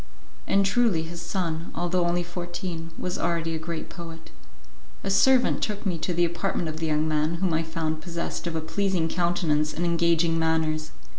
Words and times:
And 0.47 0.65
truly 0.65 1.03
his 1.03 1.21
son, 1.21 1.69
although 1.75 2.07
only 2.07 2.23
fourteen, 2.23 2.89
was 2.97 3.19
already 3.19 3.53
a 3.53 3.59
great 3.59 3.87
poet. 3.87 4.31
A 5.03 5.11
servant 5.11 5.61
took 5.61 5.85
me 5.85 5.99
to 5.99 6.11
the 6.11 6.25
apartment 6.25 6.69
of 6.69 6.77
the 6.77 6.87
young 6.87 7.07
man 7.07 7.35
whom 7.35 7.53
I 7.53 7.61
found 7.61 8.01
possessed 8.01 8.47
of 8.47 8.55
a 8.55 8.61
pleasing 8.61 9.07
countenance 9.07 9.75
and 9.75 9.85
engaging 9.85 10.39
manners. 10.39 10.89